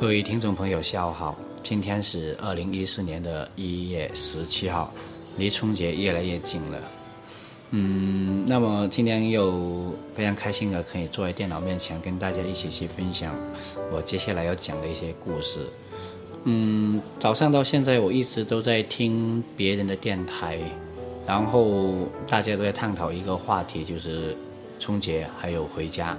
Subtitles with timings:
[0.00, 1.36] 各位听众朋友，下午好！
[1.60, 4.92] 今天是二零一四年的一月十七号，
[5.36, 6.78] 离春节越来越近了。
[7.70, 13.34] 嗯，那么今天又非常开心的可以坐在电脑面前跟大家一起去分享
[13.90, 15.68] 我接下来要讲的一些故事。
[16.44, 20.60] 嗯，早上到现在我一直都在听别人的电台，
[21.26, 24.36] 然后大家都在探讨一个话题，就是
[24.78, 26.16] 春节还有回家。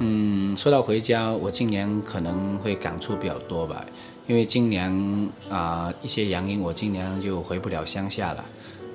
[0.00, 3.84] 嗯，说到回家，我今年可能会感触比较多吧，
[4.28, 8.44] 因为今年啊一些原因，我今年就回不了乡下了。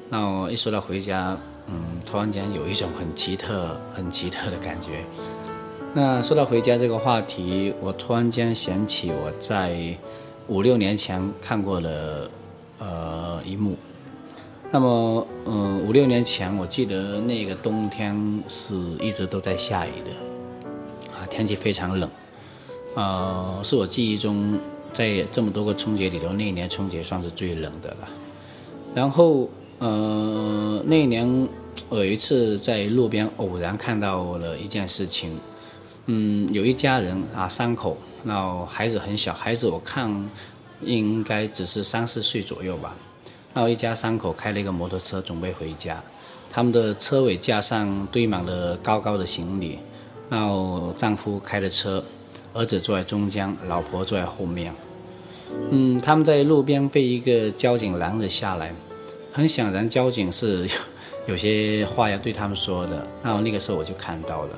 [0.09, 5.03] 那我一说到回家，嗯，突然间有一种很奇特、很奇特的感觉。
[5.93, 9.95] 那说到回家这个话题，我突然间想起我在
[10.47, 12.31] 五六年前看过的
[12.79, 13.75] 呃一幕。
[14.71, 20.32] 那么，嗯，五六年前，我记得那个冬天是一直都在下雨的。
[21.33, 22.07] 天气非常冷，
[22.93, 24.59] 呃，是我记忆中
[24.93, 28.07] 在这么多个春节里头，那一年春节算是最冷的了。
[28.93, 31.49] 然后，呃，那一年
[31.89, 35.35] 我有一次在路边偶然看到了一件事情，
[36.05, 40.29] 嗯，有一家人啊，三口，然后孩子很小，孩子我看
[40.83, 42.95] 应该只是三四岁左右吧。
[43.55, 45.99] 然后一家三口开了一个摩托车准备回家，
[46.51, 49.79] 他们的车尾架上堆满了高高的行李。
[50.33, 52.03] 然后丈夫开的车，
[52.55, 54.73] 儿子坐在中间，老婆坐在后面。
[55.69, 58.73] 嗯，他们在路边被一个交警拦了下来。
[59.31, 60.67] 很显然，交警是
[61.27, 63.07] 有些话要对他们说的。
[63.21, 64.49] 然后那个时候我就看到了，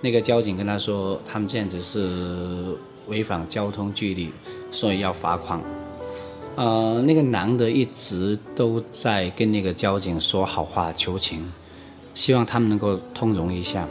[0.00, 2.76] 那个交警跟他说，他们这样子是
[3.08, 4.30] 违反交通纪律，
[4.70, 5.60] 所以要罚款。
[6.54, 11.50] 呃，那个男的一直都在跟那个交警说好话求情，
[12.14, 13.88] 希望他们能够通融一下。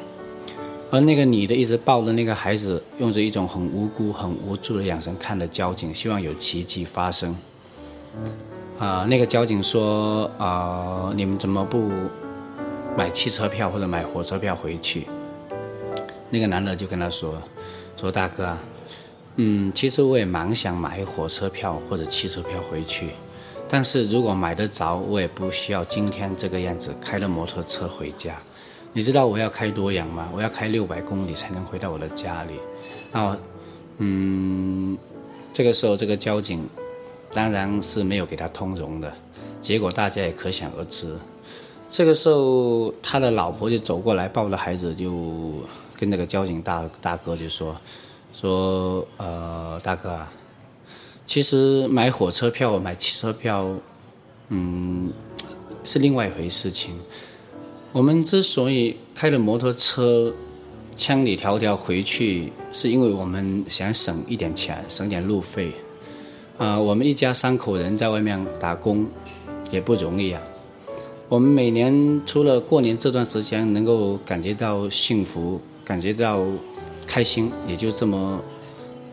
[0.92, 7.36] 而那个女的一直抱着那个孩子，用着一种很无辜、很无助的眼神看着交警，希望有奇迹发生。
[8.80, 11.92] 啊，那个交警说：“啊，你们怎么不
[12.98, 15.05] 买汽车票或者买火车票回去？”
[16.32, 17.36] 那个男的就跟他说
[17.95, 18.58] ：“说大哥，
[19.36, 23.10] 嗯，其实我也蛮想买火车票或者汽车票回去，
[23.70, 28.36] 但是如果买得着，我也不需要今天这个样子开了摩托车回家。”
[28.92, 30.30] 你知道我要开多远吗？
[30.33, 32.54] 我要开六百公里才能回到我的家里。
[33.11, 33.38] 然后，
[34.00, 34.98] 嗯，
[35.54, 36.67] 这个时候这个交警
[37.33, 39.14] 当然是没有给他通融的，
[39.61, 41.16] 结果大家也可想而知。
[41.89, 45.54] 这个时候他的老婆就走过来抱着孩子，就
[45.98, 47.76] 跟那个交警大大哥就说
[48.33, 50.32] ：“说呃，大哥啊，
[51.26, 53.67] 其实买火车票、买汽车票，
[54.49, 55.11] 嗯，
[55.83, 56.99] 是另外一回事情。”
[57.92, 60.32] 我们之所以开着摩托车，
[60.95, 65.73] 千里迢迢回去，是因为我们想省一点钱，省点路费。
[66.60, 69.08] 啊，我们一家三口人在外面打工，
[69.72, 70.39] 也不容易啊。
[71.28, 76.45] 我们每年除了过年这段时间能够感觉到幸福，感觉到
[77.08, 78.39] 开心，也就这么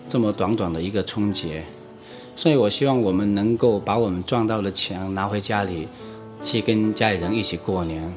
[0.06, 1.64] 这么短短的一个春节。
[2.34, 5.88] 所以我希望我们能够把我们赚到的钱拿回家里，
[6.42, 8.12] 去跟家里人一起过年。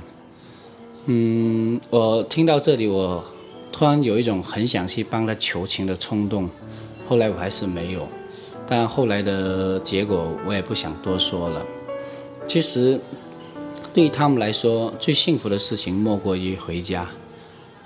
[1.06, 3.24] 嗯，我听到这里，我
[3.72, 6.50] 突然有一种很想去帮他求情的冲动。
[7.08, 8.08] 后来我还是没有，
[8.68, 11.66] 但后来的结果我也不想多说了。
[12.48, 13.00] 其实，
[13.92, 17.08] 对于他们来说，最幸福的事情莫过于回家，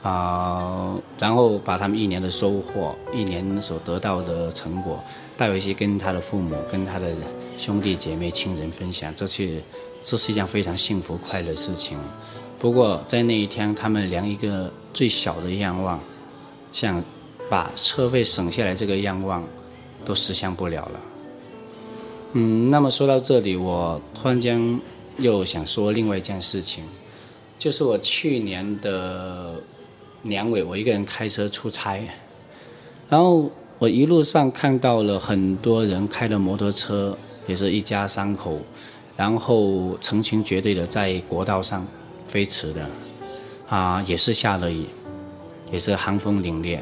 [0.01, 5.01] 啊，然后把他们一年的收获、一年所得到的成果
[5.37, 7.07] 带回去，跟他的父母、跟他的
[7.57, 9.61] 兄弟姐妹、亲人分享，这是
[10.01, 11.97] 这是一件非常幸福快乐的事情。
[12.63, 15.99] 不过在那一天，他们连一个最小的愿望，
[16.71, 17.03] 想
[17.49, 19.43] 把车费省下来这个愿望，
[20.05, 21.01] 都实现不了了。
[22.31, 24.79] 嗯，那么说到这里，我突然间
[25.17, 26.85] 又想说另外一件事情，
[27.59, 29.55] 就是我去年的
[30.21, 32.01] 年尾，我一个人开车出差，
[33.09, 38.57] 然后我一路上看到了很多人开的摩托车，也是一家三口，
[39.17, 41.85] 然后成群结队的在国道上。
[42.27, 42.87] 飞驰的，
[43.67, 44.85] 啊，也是下了雨，
[45.71, 46.79] 也是寒风凛冽，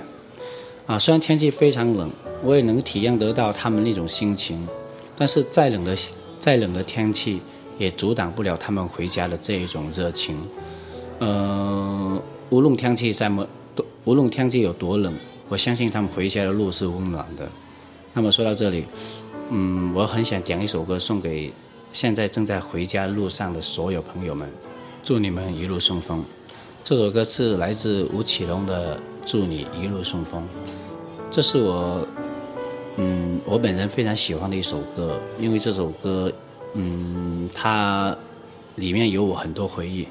[0.85, 2.09] 啊，虽然天气非常冷，
[2.43, 4.67] 我也能体验得到他们那种心情，
[5.15, 5.95] 但是再冷的
[6.39, 7.41] 再冷的天气，
[7.77, 10.37] 也阻挡不了他们回家的这一种热情。
[11.19, 15.13] 呃，无论天气再么多，无论天气有多冷，
[15.49, 17.47] 我相信他们回家的路是温暖的。
[18.13, 18.85] 那么说到这里，
[19.49, 21.53] 嗯，我很想点一首歌送给
[21.93, 24.49] 现在正在回家路上的所有朋友们。
[25.03, 26.23] 祝你们一路顺风。
[26.83, 28.95] 这首歌是来自吴奇隆的
[29.25, 30.43] 《祝你一路顺风》，
[31.31, 32.07] 这是我
[32.97, 36.31] 嗯，我本人非常喜欢的一首歌，因为这首歌，
[36.75, 38.15] 嗯，它
[38.75, 40.07] 里面有我很多回忆。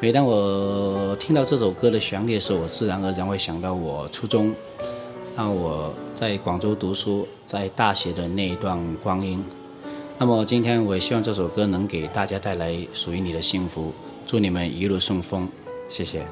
[0.00, 4.54] 每当我听到这首歌的旋律的时候，我自然而然会想到我初中，
[5.36, 9.44] 让我在广州读书，在大学的那一段光阴。
[10.18, 13.92] 那么今天我也希望这首歌能给大家带来属于你的幸福，
[14.32, 15.46] 祝你们一路顺风，
[15.90, 16.26] 谢谢。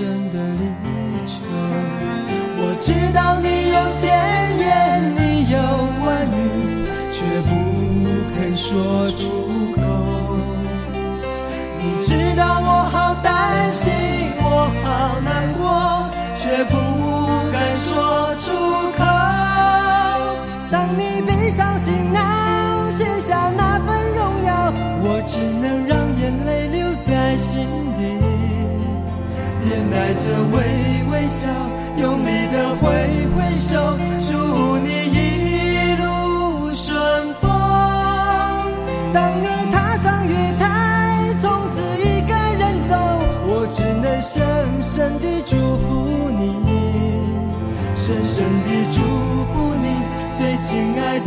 [0.00, 0.69] 见的脸。
[29.64, 30.58] 面带着微
[31.10, 31.46] 微笑
[31.98, 32.88] 用力的挥
[33.34, 33.76] 挥手
[34.20, 36.98] 祝你一路顺
[37.40, 37.50] 风
[39.12, 42.96] 当你踏上月台从此一个人走
[43.46, 46.40] 我只能深深地祝福你
[47.94, 49.00] 深深地祝
[49.52, 49.86] 福你
[50.38, 51.19] 最亲爱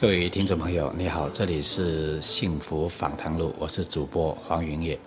[0.00, 4.98] 各位听众朋友，你好，这里是幸福访谈录，我是主播黄云野。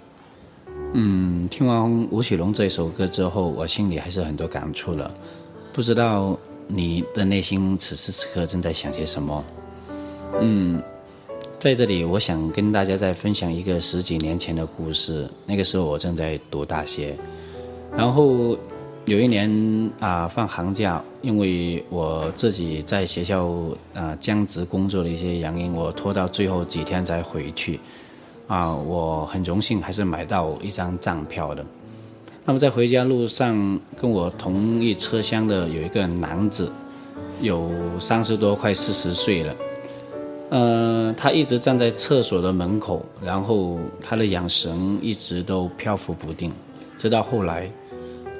[0.93, 5.11] 嗯，听完吴奇隆这首歌之后，我心里还是很多感触的。
[5.73, 9.43] 不知道你的内心此时此刻正在想些什么？
[10.39, 10.79] 嗯，
[11.57, 15.27] 在这里，我想跟大家再分享一个十几年前的故事。
[15.47, 17.17] 那个时候我正在读大学，
[17.97, 18.55] 然后
[19.05, 23.49] 有一年啊放寒假，因为我自己在学校
[23.93, 27.79] 啊兼职工作的一些原因，我拖到最后几天才回去。
[28.47, 31.65] 啊，我很荣幸还是买到一张站票的。
[32.45, 36.71] 那么在回家路上，跟我同一车厢的有一个男子，
[37.41, 39.55] 有三十多快四十岁了。
[40.51, 46.51] 嗯，他一直站在厕所的门口，然后他的眼神一直都漂浮不定，
[46.97, 47.69] 直到后来，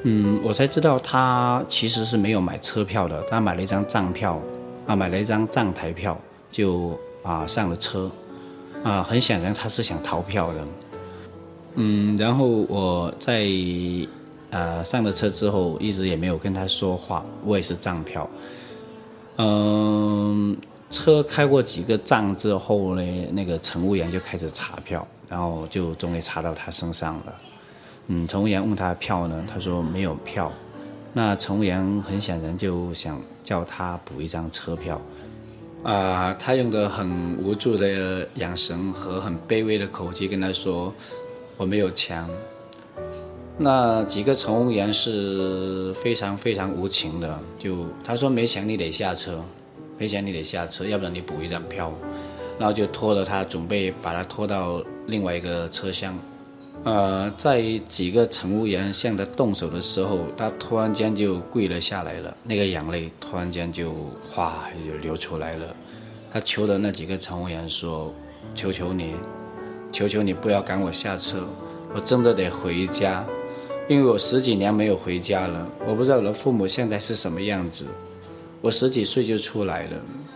[0.05, 4.37] 嗯，我才知道他其实是没有买车票的，他买了一张站票，
[4.85, 6.19] 啊，买了一张站台票，
[6.51, 8.11] 就啊上了车，
[8.83, 10.67] 啊，很显然他是想逃票的。
[11.75, 13.47] 嗯，然后我在
[14.49, 18.29] 呃上了车之后，一直也没有跟他说话，我也是站票。
[19.37, 20.55] 嗯，
[20.91, 27.33] 车开过几个站之后呢，那个乘务员就开始查票，然后就终于查到他身上了。
[28.07, 30.51] 嗯，乘务员问他票呢，他说没有票。
[31.13, 35.01] 那乘务员很显然就想叫他补一张车票。
[35.83, 40.93] 啊，他用的很无助的眼神和很卑微的口气跟他说。
[41.55, 42.27] 我没有钱，
[43.59, 49.39] 那几个乘务员是非常非常无情的，就他说没钱你得下车，
[49.99, 51.93] 没钱你得下车，要不然你补一张票，
[52.57, 56.17] 然后就拖着他准备把他拖到另外一个车厢，
[56.83, 63.93] 呃，在几个乘务员向他动手的时候，他突然间就跪了下来了，那个眼泪突然间就
[64.29, 65.75] 哗就流出来了，
[66.31, 68.13] 他求的那几个乘务员说
[68.53, 69.15] ：“求求你。”
[69.93, 71.47] 求求你不要赶我下车，
[71.93, 73.23] 我真的得回家，
[73.87, 75.69] 因为我十几年没有回家了。
[75.85, 77.85] 我不知道我的父母现在是什么样子。
[78.59, 79.91] 我十几岁就出来了，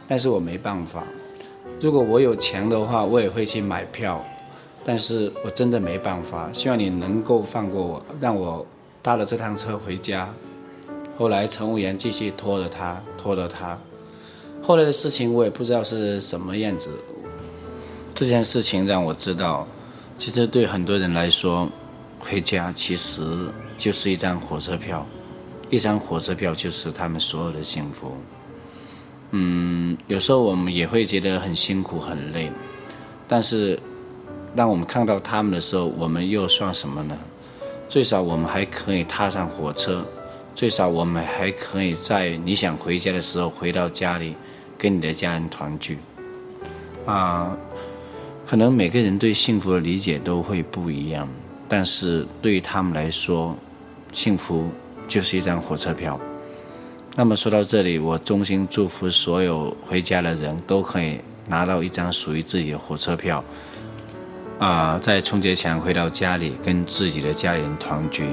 [0.08, 1.04] 但是我没办法。
[1.82, 4.24] 如果我有钱的话，我也会去买票，
[4.88, 6.50] 但是我真的没办法。
[6.54, 8.66] 希望你能够放过我，让我
[9.02, 10.34] 搭了这趟车回家。
[11.18, 13.78] 后来乘务员继续拖着他，拖着他。
[14.62, 16.90] 后来的事情我也不知道是什么样子。
[18.16, 19.68] 这件事情让我知道，
[20.18, 21.70] 其实对很多人来说，
[22.18, 23.22] 回家其实
[23.78, 25.06] 就是一张火车票，
[25.70, 28.16] 一张火车票就是他们所有的幸福。
[29.32, 32.50] 嗯，有时候我们也会觉得很辛苦、很累，
[33.28, 33.78] 但是
[34.56, 37.18] 当我们看到他们的时候，我们又算什么呢？
[37.88, 40.06] 最少我们还可以踏上火车，
[40.56, 44.36] 最少我们还可以在你想回家的时候回到家里，
[44.78, 45.98] 跟你的家人团聚。
[47.06, 47.56] 啊。
[48.46, 51.28] 可能每个人对幸福的理解都会不一样，
[51.68, 53.54] 但是对于他们来说，
[54.14, 54.70] 幸福
[55.06, 56.18] 就是一张火车票。
[57.14, 63.44] 那么说到这里，我衷心祝福所有回家的人都可以拿到一张属于自己的火车票，
[64.60, 68.28] 啊，在春节前回到家里跟自己的家人团聚。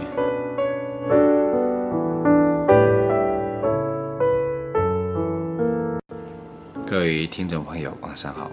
[6.86, 8.50] 各位听众朋友，晚上好。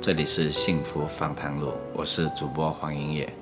[0.00, 3.32] 这里是幸福访谈录，我是主播黄英业。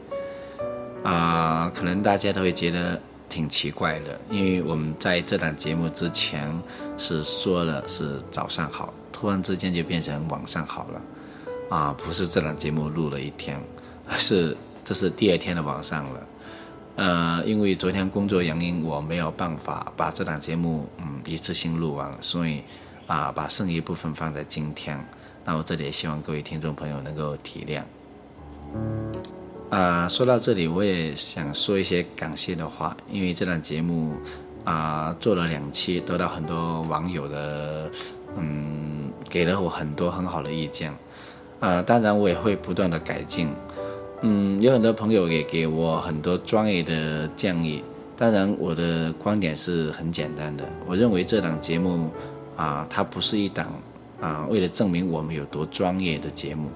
[1.02, 6.52] 啊，可能大家都会觉得挺奇怪的，因为我们在这档节目之前
[6.98, 11.00] 是说了是早上好，突然之间就变成晚上好了。
[11.68, 13.60] 啊，不是这档节目录了一天，
[14.08, 16.26] 而是这是第二天的晚上了。
[16.96, 22.62] 呃，因为昨天工作原因，我没有办法把这档节目嗯一次性录完，所以
[23.06, 25.04] 啊，把剩余部分放在今天。
[25.44, 27.82] 那我这里也希望各位听众朋友能够体谅。
[29.70, 34.14] 啊，说到这里，我也想说一些感谢的话，因为这档节目
[34.62, 37.90] 啊做了两期，得到很多网友的
[38.36, 40.94] 嗯给了我很多很好的意见。
[41.60, 43.48] 啊，当然我也会不断的改进。
[44.22, 47.82] 嗯，有很多朋友也给我很多专业的建议。
[48.16, 52.10] 当然，我的观点是很简单的，我认为这档节目
[52.56, 53.72] 啊，它不是一档。
[54.20, 56.70] 啊，为了证明我们有多专业的节目，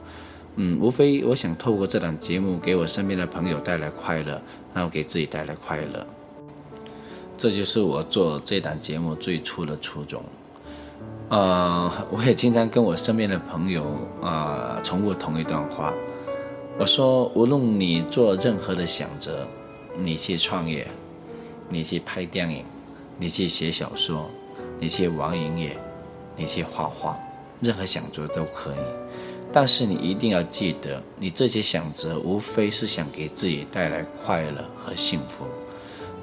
[0.57, 4.43] 嗯，无非我想透过这档节目给我身边的朋友带来快乐，
[4.75, 6.07] 然后给自己带来快乐，
[7.39, 10.23] 这就是我做这档节目最初的初衷。
[11.29, 13.85] 呃，我也经常跟我身边的朋友
[14.23, 15.93] 啊重复同一段话，
[16.79, 19.47] 我说，无论你做任何的选择，
[19.99, 20.89] 你去创业，
[21.69, 22.65] 你去拍电影，
[23.19, 24.31] 你去写小说，
[24.81, 25.77] 你去玩音乐，
[26.35, 27.19] 你去画画。
[27.61, 28.77] 任何想做都可以，
[29.53, 35.45] 但是你一定要记得，你这些想择无非是想给自己带来快乐和幸福。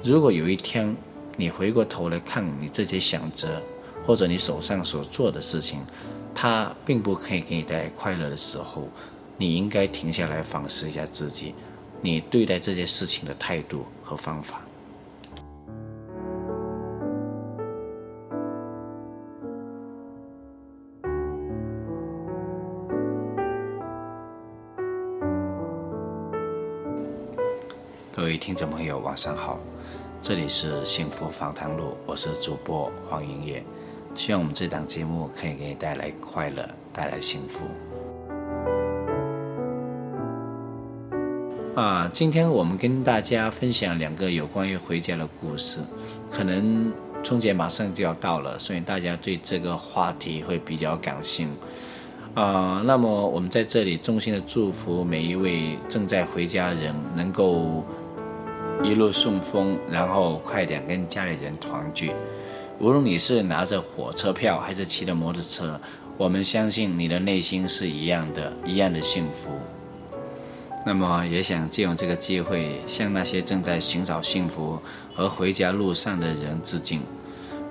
[0.02, 0.96] 如果有一天
[1.36, 3.60] 你回过头来看你这些想择，
[4.06, 5.80] 或者你手上所做的事情，
[6.32, 8.86] 它并不可以给你带来快乐的时候，
[9.36, 11.54] 你应该停下来反思一下自己，
[12.00, 14.60] 你对待这件事情的态度和方法。
[28.14, 29.58] 各位听众朋友，晚上好，
[30.22, 33.64] 这里是幸福访谈录，我是主播黄莹莹。
[34.16, 37.60] 希望我们这档节目可以给你带来快乐，带来幸福。
[41.78, 45.80] 啊，今天我们跟大家分享两个有关于回家的故事。
[46.32, 46.90] 可能
[47.22, 52.40] 春节马上就要到了，所以大家对这个话题会比较感兴趣。
[52.40, 57.84] 啊，那么我们在这里衷心的祝福每一位正在回家人能够
[58.82, 62.12] 一路顺风，然后快点跟家里人团聚。
[62.78, 65.80] 无论你是拿着火车票还是骑着摩托车，
[66.18, 69.50] 我们相信你的内心是一样的，一样的幸福。
[70.84, 74.78] 那么也想借用这个机会，向那些正在寻找幸福
[75.14, 77.00] 和回家路上的人致敬。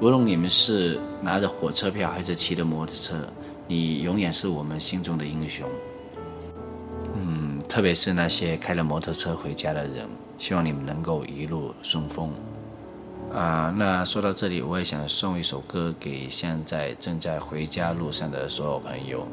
[0.02, 3.16] 无论你们是拿着火车票还是骑着摩托车，
[3.68, 5.70] 你永远是我们心中的英雄。
[7.14, 10.10] 嗯，特别是那些开了摩托车回家的人，
[10.40, 12.34] 希望你们能够一路顺风。
[13.34, 19.28] 啊，那说到这里，我也想送一首歌给现在正在回家路上的所有朋友。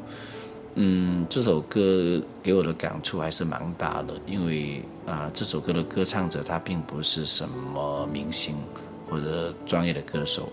[0.75, 8.57] 嗯，这首歌给我的感触还是蛮大的，因为啊，这首歌的歌唱者他并不是什么明星
[9.09, 10.49] 或者专业的歌手，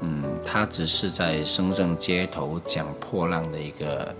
[0.00, 4.14] 嗯，他只是在深圳街头讲破烂的一个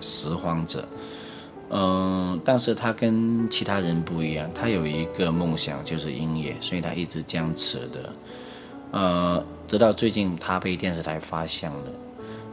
[0.00, 0.88] 拾荒者，
[1.70, 8.12] 嗯，但是他跟其他人不一样，他有一个梦想就是音乐，所以他一直坚持的，
[8.92, 11.82] 呃，直到最近他被电视台发现了。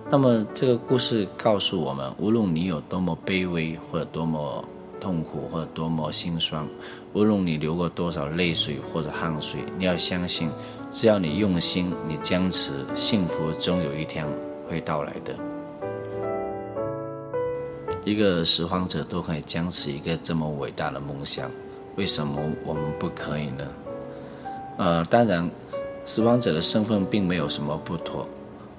[0.09, 4.63] 那么这个故事告诉我们，无论你有多么卑微，或者多么
[4.99, 6.67] 痛苦，或者多么心酸，
[7.13, 10.49] 无论你流过多少泪水或者汗水，你要相信，
[10.91, 14.25] 只要你用心，你坚持，幸福终有一天
[14.67, 15.50] 会到来的。
[18.03, 21.51] 一个拾荒者都可以坚持一个这么伟大的梦想，
[21.95, 23.67] 为什么我们不可以呢？
[24.77, 25.47] 呃，当然，
[26.05, 28.27] 拾荒者的身份并没有什么不妥。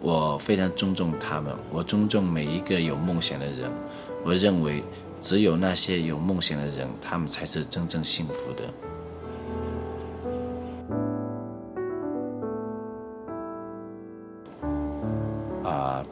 [0.00, 3.70] 我非常尊重他们，我尊重每一个有梦想的人。
[4.24, 4.82] 我认为，
[5.20, 8.64] 只有那些有梦想的人，他们才是真正幸福的。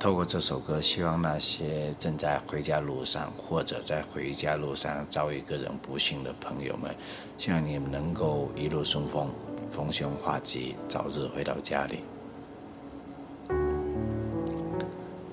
[0.00, 6.90] 透过这首歌，希望那些正在回家路上或者在回家路上遭遇个人不幸的朋友们，
[7.36, 9.28] 希望你们能够一路顺风，
[9.70, 11.98] 逢凶化吉，早日回到家里。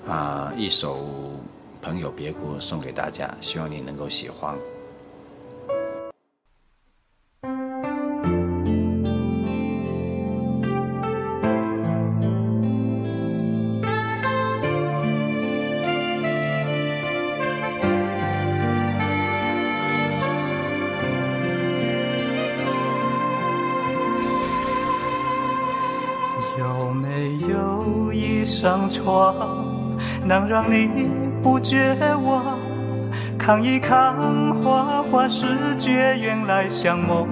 [0.06, 0.98] 啊，一首
[1.80, 4.54] 《朋友别哭》送给大家，希望你能够喜欢。
[30.48, 31.10] 让你
[31.42, 32.42] 不绝望，
[33.38, 34.14] 看一看
[34.54, 37.28] 花花世界，原来像梦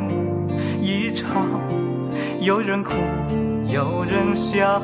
[0.83, 1.47] 一场。
[2.41, 2.93] 有人哭，
[3.69, 4.83] 有人笑，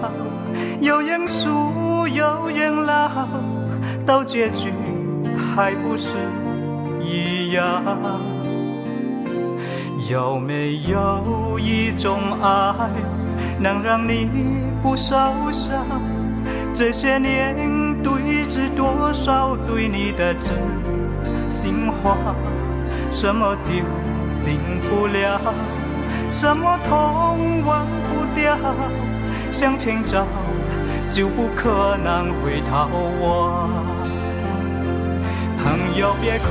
[0.81, 3.29] 有人输，有人老，
[4.07, 4.73] 到结局
[5.55, 6.17] 还不是
[7.05, 7.85] 一样？
[10.11, 12.89] 有没有一种爱，
[13.61, 14.27] 能让你
[14.83, 15.15] 不受
[15.53, 15.85] 伤？
[16.73, 17.82] 这些年。
[18.03, 20.59] 对峙多少对你的真
[21.51, 22.17] 心话？
[23.13, 23.73] 什么酒
[24.31, 25.41] 醒不了，
[26.31, 28.59] 什么痛忘不掉？
[29.51, 30.27] 向前走
[31.13, 32.89] 就不可能回头
[33.21, 33.71] 望。
[35.63, 36.49] 朋友别哭，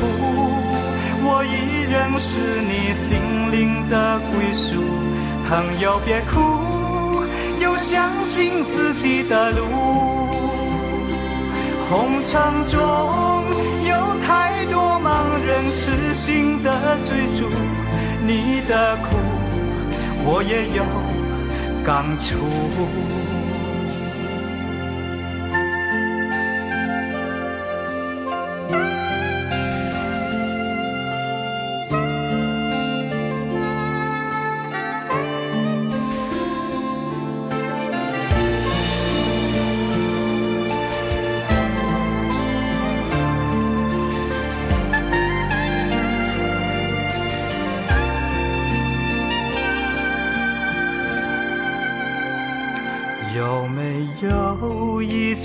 [1.24, 4.82] 我依然是你心灵的归宿。
[5.50, 7.24] 朋友别哭，
[7.60, 10.51] 要相信自己的路。
[11.92, 12.80] 红尘中
[13.86, 13.94] 有
[14.26, 15.06] 太多盲
[15.46, 16.72] 人痴心的
[17.04, 17.50] 追逐，
[18.26, 19.18] 你的苦
[20.24, 20.86] 我也有
[21.84, 23.31] 感触。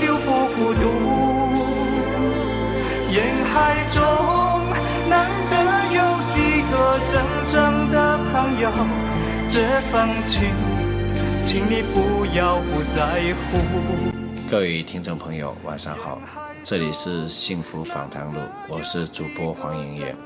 [0.00, 0.80] 陪你就不孤独。
[3.12, 4.00] 人海中
[5.08, 5.54] 难得
[5.94, 7.14] 有几个真
[7.52, 8.70] 正的朋友，
[9.50, 10.48] 这份情，
[11.44, 13.58] 请你不要不在乎。
[14.50, 16.18] 各位听众朋友，晚上好，
[16.64, 20.16] 这里是幸福访谈录，我是主播黄莹莹。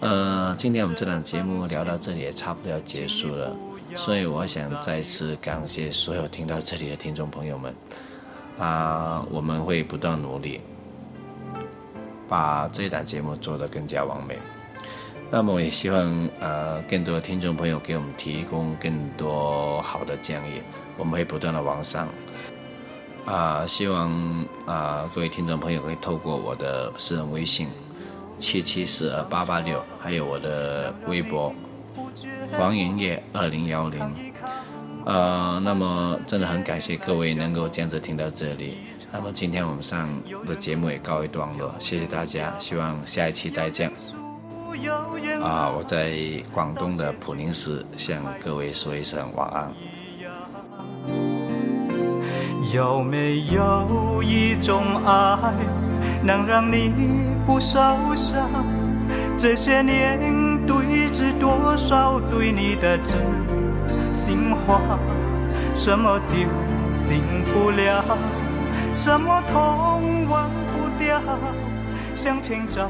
[0.00, 3.56] 呃，今天我们这档节目聊到这里也差不多要结束了，
[3.94, 7.74] 所以我想再次感谢所有听到这里的听众朋友们。
[8.58, 10.60] 啊，我们会不断努力，
[12.28, 14.38] 把这一档节目做得更加完美。
[15.30, 20.60] 那么，我也希望呃，更多的听众朋友给我们提供更多好的建议，
[20.96, 22.06] 我们会不断的完善。
[23.24, 24.12] 啊，希望
[24.66, 27.68] 啊，各位听众朋友可以透过我的私人微信
[28.38, 31.52] 七七四二八八六，还有我的微博
[32.52, 34.23] 黄营业二零幺零。
[35.06, 38.78] 呃，那么真的很感谢各位能够坚持听到这里。
[39.12, 40.08] 那么今天我们上
[40.46, 43.90] 的节目也告一段落，谢谢大家，希望下一期再见。
[45.42, 46.16] 啊，我在
[46.52, 49.72] 广东的普宁市向各位说一声晚安。
[52.72, 55.52] 有没有一种爱，
[56.24, 56.90] 能让你
[57.46, 57.78] 不受
[58.16, 58.48] 伤？
[59.38, 60.18] 这些年
[60.66, 63.43] 堆积多少对你的真。
[64.24, 64.80] 心话，
[65.76, 66.34] 什么酒
[66.94, 68.02] 醒不了，
[68.94, 71.20] 什么痛忘不掉，
[72.14, 72.88] 向前走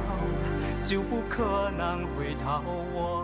[0.87, 2.63] 就不可能回头
[2.95, 3.24] 望。